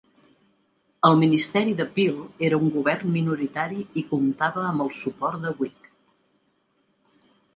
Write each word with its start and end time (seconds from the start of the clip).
El 1.09 1.17
ministeri 1.23 1.73
de 1.81 1.85
Peel 1.97 2.15
era 2.47 2.59
un 2.67 2.71
govern 2.77 3.11
minoritari 3.17 3.83
i 4.03 4.05
comptava 4.13 4.65
amb 4.69 4.85
el 4.87 4.91
suport 5.01 5.45
de 5.47 5.53
Whig. 5.61 5.91